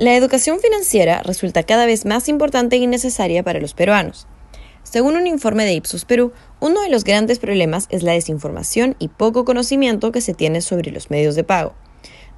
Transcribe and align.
La 0.00 0.16
educación 0.16 0.60
financiera 0.60 1.20
resulta 1.24 1.62
cada 1.62 1.84
vez 1.84 2.06
más 2.06 2.30
importante 2.30 2.78
y 2.78 2.86
necesaria 2.86 3.42
para 3.42 3.60
los 3.60 3.74
peruanos. 3.74 4.26
Según 4.82 5.14
un 5.14 5.26
informe 5.26 5.66
de 5.66 5.74
Ipsos 5.74 6.06
Perú, 6.06 6.32
uno 6.58 6.80
de 6.80 6.88
los 6.88 7.04
grandes 7.04 7.38
problemas 7.38 7.86
es 7.90 8.02
la 8.02 8.12
desinformación 8.12 8.96
y 8.98 9.08
poco 9.08 9.44
conocimiento 9.44 10.10
que 10.10 10.22
se 10.22 10.32
tiene 10.32 10.62
sobre 10.62 10.90
los 10.90 11.10
medios 11.10 11.34
de 11.34 11.44
pago. 11.44 11.74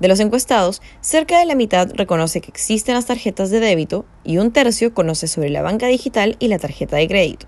De 0.01 0.09
los 0.09 0.19
encuestados, 0.19 0.83
cerca 1.03 1.38
de 1.38 1.46
la 1.46 1.54
mitad 1.54 1.88
reconoce 1.95 2.40
que 2.40 2.51
existen 2.51 2.96
las 2.96 3.06
tarjetas 3.06 3.50
de 3.50 3.61
débito 3.61 4.06
y 4.24 4.38
un 4.38 4.50
tercio 4.50 4.92
conoce 4.92 5.29
sobre 5.29 5.48
la 5.48 5.62
banca 5.62 5.86
digital 5.86 6.34
y 6.40 6.48
la 6.48 6.58
tarjeta 6.58 6.96
de 6.96 7.06
crédito. 7.06 7.46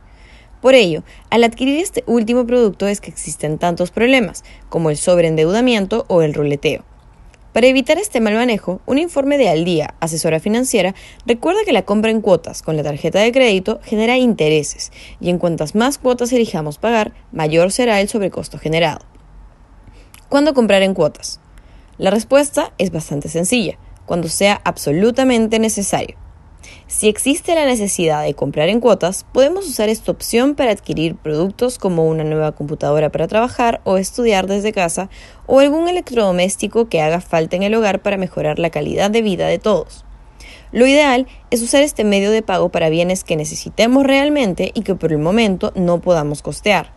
Por 0.63 0.75
ello, 0.75 1.03
al 1.29 1.43
adquirir 1.43 1.81
este 1.81 2.05
último 2.07 2.47
producto 2.47 2.87
es 2.87 3.01
que 3.01 3.11
existen 3.11 3.59
tantos 3.59 3.91
problemas, 3.91 4.45
como 4.69 4.91
el 4.91 4.97
sobreendeudamiento 4.97 6.05
o 6.07 6.23
el 6.23 6.35
ruleteo. 6.35 6.85
Para 7.55 7.69
evitar 7.69 7.99
este 7.99 8.21
mal 8.21 8.35
manejo, 8.35 8.81
un 8.85 8.99
informe 8.99 9.39
de 9.39 9.49
Al 9.49 9.65
Día, 9.65 9.95
asesora 10.01 10.41
financiera, 10.41 10.93
recuerda 11.25 11.61
que 11.65 11.73
la 11.73 11.85
compra 11.85 12.11
en 12.11 12.21
cuotas 12.21 12.63
con 12.63 12.77
la 12.77 12.83
tarjeta 12.83 13.21
de 13.21 13.31
crédito 13.31 13.79
genera 13.85 14.19
intereses 14.19 14.91
y 15.21 15.31
en 15.31 15.39
cuantas 15.39 15.77
más 15.77 15.99
cuotas 15.99 16.33
elijamos 16.33 16.79
pagar, 16.79 17.13
mayor 17.31 17.71
será 17.71 18.01
el 18.01 18.09
sobrecosto 18.09 18.59
generado. 18.59 19.07
¿Cuándo 20.29 20.53
comprar 20.53 20.83
en 20.83 20.95
cuotas? 20.95 21.39
La 21.97 22.11
respuesta 22.11 22.73
es 22.79 22.91
bastante 22.91 23.29
sencilla, 23.29 23.79
cuando 24.05 24.27
sea 24.27 24.61
absolutamente 24.65 25.61
necesario. 25.61 26.24
Si 26.87 27.09
existe 27.09 27.55
la 27.55 27.65
necesidad 27.65 28.23
de 28.23 28.35
comprar 28.35 28.69
en 28.69 28.79
cuotas, 28.79 29.25
podemos 29.33 29.67
usar 29.67 29.89
esta 29.89 30.13
opción 30.13 30.55
para 30.55 30.71
adquirir 30.71 31.17
productos 31.17 31.79
como 31.79 32.07
una 32.07 32.25
nueva 32.25 32.53
computadora 32.53 33.11
para 33.11 33.27
trabajar 33.27 33.81
o 33.85 33.97
estudiar 33.97 34.47
desde 34.47 34.73
casa 34.73 35.09
o 35.47 35.61
algún 35.61 35.89
electrodoméstico 35.89 36.91
que 36.91 37.01
haga 37.01 37.23
falta 37.23 37.57
en 37.57 37.63
el 37.63 37.75
hogar 37.75 38.03
para 38.03 38.19
mejorar 38.19 38.59
la 38.59 38.69
calidad 38.69 39.11
de 39.11 39.23
vida 39.23 39.47
de 39.47 39.59
todos. 39.59 40.05
Lo 40.73 40.87
ideal 40.87 41.27
es 41.51 41.63
usar 41.63 41.83
este 41.83 42.05
medio 42.05 42.31
de 42.31 42.43
pago 42.43 42.69
para 42.69 42.91
bienes 42.91 43.25
que 43.25 43.37
necesitemos 43.37 44.05
realmente 44.05 44.71
y 44.75 44.83
que 44.83 44.95
por 44.95 45.11
el 45.11 45.19
momento 45.19 45.73
no 45.75 46.03
podamos 46.03 46.43
costear. 46.43 46.93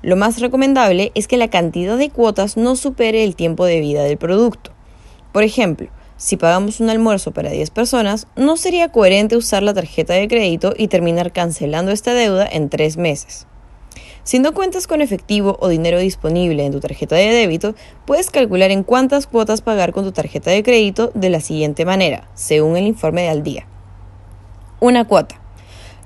Lo 0.00 0.14
más 0.14 0.40
recomendable 0.40 1.10
es 1.14 1.26
que 1.26 1.38
la 1.38 1.48
cantidad 1.48 1.98
de 1.98 2.10
cuotas 2.10 2.56
no 2.56 2.76
supere 2.76 3.24
el 3.24 3.34
tiempo 3.34 3.64
de 3.64 3.80
vida 3.80 4.04
del 4.04 4.18
producto. 4.18 4.70
Por 5.32 5.42
ejemplo, 5.42 5.88
si 6.24 6.38
pagamos 6.38 6.80
un 6.80 6.88
almuerzo 6.88 7.32
para 7.32 7.50
10 7.50 7.68
personas, 7.68 8.28
no 8.34 8.56
sería 8.56 8.90
coherente 8.90 9.36
usar 9.36 9.62
la 9.62 9.74
tarjeta 9.74 10.14
de 10.14 10.26
crédito 10.26 10.72
y 10.74 10.88
terminar 10.88 11.32
cancelando 11.32 11.92
esta 11.92 12.14
deuda 12.14 12.48
en 12.50 12.70
3 12.70 12.96
meses. 12.96 13.46
Si 14.22 14.38
no 14.38 14.54
cuentas 14.54 14.86
con 14.86 15.02
efectivo 15.02 15.58
o 15.60 15.68
dinero 15.68 15.98
disponible 15.98 16.64
en 16.64 16.72
tu 16.72 16.80
tarjeta 16.80 17.14
de 17.14 17.26
débito, 17.26 17.74
puedes 18.06 18.30
calcular 18.30 18.70
en 18.70 18.84
cuántas 18.84 19.26
cuotas 19.26 19.60
pagar 19.60 19.92
con 19.92 20.04
tu 20.04 20.12
tarjeta 20.12 20.50
de 20.50 20.62
crédito 20.62 21.10
de 21.12 21.28
la 21.28 21.40
siguiente 21.40 21.84
manera, 21.84 22.26
según 22.32 22.78
el 22.78 22.86
informe 22.86 23.24
de 23.24 23.28
al 23.28 23.42
día. 23.42 23.66
Una 24.80 25.06
cuota. 25.06 25.38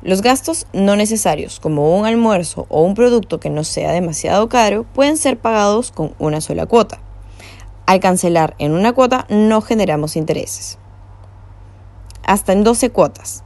Los 0.02 0.20
gastos 0.20 0.66
no 0.72 0.96
necesarios, 0.96 1.60
como 1.60 1.96
un 1.96 2.06
almuerzo 2.06 2.66
o 2.70 2.82
un 2.82 2.94
producto 2.94 3.38
que 3.38 3.50
no 3.50 3.62
sea 3.62 3.92
demasiado 3.92 4.48
caro, 4.48 4.84
pueden 4.94 5.16
ser 5.16 5.38
pagados 5.38 5.92
con 5.92 6.12
una 6.18 6.40
sola 6.40 6.66
cuota. 6.66 6.98
Al 7.88 8.00
cancelar 8.00 8.54
en 8.58 8.72
una 8.72 8.92
cuota 8.92 9.24
no 9.30 9.62
generamos 9.62 10.14
intereses. 10.14 10.76
Hasta 12.22 12.52
en 12.52 12.62
12 12.62 12.90
cuotas. 12.90 13.44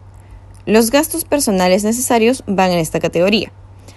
Los 0.67 0.91
gastos 0.91 1.25
personales 1.25 1.84
necesarios 1.84 2.43
van 2.49 2.73
en 2.73 2.81
esta 2.81 2.99
categoría. 2.99 3.53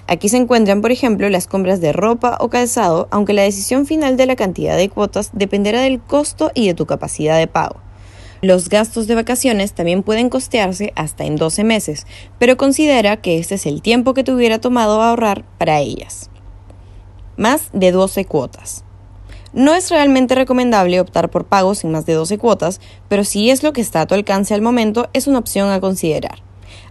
Aquí 0.05 0.29
se 0.29 0.37
encuentran, 0.37 0.83
por 0.83 0.91
ejemplo, 0.91 1.27
las 1.29 1.47
compras 1.47 1.81
de 1.81 1.93
ropa 1.93 2.37
o 2.39 2.49
calzado, 2.49 3.07
aunque 3.09 3.33
la 3.33 3.41
decisión 3.41 3.87
final 3.87 4.17
de 4.17 4.27
la 4.27 4.35
cantidad 4.35 4.77
de 4.77 4.87
cuotas 4.87 5.31
dependerá 5.33 5.81
del 5.81 5.99
costo 5.99 6.51
y 6.53 6.67
de 6.67 6.75
tu 6.75 6.85
capacidad 6.85 7.39
de 7.39 7.47
pago. 7.47 7.77
Los 8.43 8.69
gastos 8.69 9.07
de 9.07 9.15
vacaciones 9.15 9.73
también 9.73 10.03
pueden 10.03 10.29
costearse 10.29 10.93
hasta 10.95 11.25
en 11.25 11.37
12 11.37 11.63
meses, 11.63 12.05
pero 12.37 12.55
considera 12.55 13.17
que 13.17 13.39
este 13.39 13.55
es 13.55 13.65
el 13.65 13.81
tiempo 13.81 14.13
que 14.13 14.23
te 14.23 14.31
hubiera 14.31 14.61
tomado 14.61 15.01
ahorrar 15.01 15.43
para 15.57 15.79
ellas. 15.79 16.29
Más 17.35 17.69
de 17.73 17.91
12 17.91 18.25
cuotas. 18.25 18.84
No 19.55 19.73
es 19.73 19.89
realmente 19.89 20.35
recomendable 20.35 20.99
optar 20.99 21.29
por 21.29 21.45
pagos 21.45 21.77
sin 21.77 21.91
más 21.91 22.05
de 22.05 22.11
12 22.11 22.37
cuotas, 22.37 22.81
pero 23.07 23.23
si 23.23 23.49
es 23.49 23.63
lo 23.63 23.71
que 23.71 23.79
está 23.79 24.01
a 24.01 24.05
tu 24.05 24.13
alcance 24.13 24.53
al 24.53 24.61
momento, 24.61 25.07
es 25.13 25.27
una 25.27 25.39
opción 25.39 25.69
a 25.69 25.79
considerar. 25.79 26.43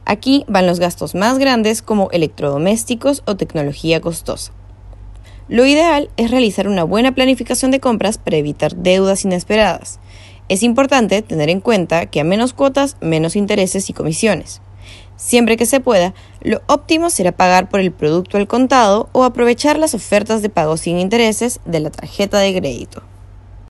Aquí 0.07 0.47
van 0.49 0.67
los 0.67 0.81
gastos 0.81 1.15
más 1.15 1.39
grandes 1.39 1.83
como 1.83 2.11
electrodomésticos 2.11 3.23
o 3.27 3.37
tecnología 3.37 4.01
costosa. 4.01 4.53
Lo 5.47 5.67
ideal 5.67 6.09
es 6.17 6.31
realizar 6.31 6.67
una 6.67 6.85
buena 6.85 7.15
planificación 7.15 7.71
de 7.71 7.81
compras 7.81 8.17
para 8.17 8.39
evitar 8.39 8.75
deudas 8.75 9.27
inesperadas. 9.27 10.01
Es 10.49 10.63
importante 10.63 11.21
tener 11.21 11.51
en 11.51 11.61
cuenta 11.61 12.07
que 12.07 12.21
a 12.21 12.25
menos 12.25 12.55
cuotas, 12.55 12.97
menos 13.03 13.37
intereses 13.37 13.91
y 13.91 13.93
comisiones. 13.93 14.63
Siempre 15.17 15.57
que 15.57 15.67
se 15.67 15.81
pueda, 15.81 16.15
lo 16.41 16.61
óptimo 16.67 17.09
será 17.11 17.33
pagar 17.33 17.69
por 17.69 17.81
el 17.81 17.93
producto 17.93 18.37
al 18.37 18.49
contado 18.49 19.09
o 19.13 19.25
aprovechar 19.25 19.79
las 19.79 19.95
ofertas 19.95 20.43
de 20.43 20.51
pago 20.51 20.77
sin 20.77 20.99
intereses 20.99 21.61
de 21.65 21.81
la 21.81 21.91
tarjeta 21.91 22.39
de 22.39 22.55
crédito. 22.55 23.03